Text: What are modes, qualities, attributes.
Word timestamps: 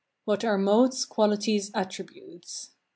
What 0.25 0.43
are 0.43 0.57
modes, 0.57 1.05
qualities, 1.05 1.69
attributes. 1.75 2.71